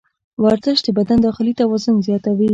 ورزش 0.43 0.77
د 0.83 0.87
بدن 0.97 1.17
داخلي 1.25 1.53
توان 1.59 1.95
زیاتوي. 2.07 2.47